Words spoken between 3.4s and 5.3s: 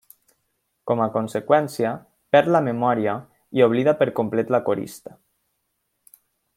i oblida per complet la corista.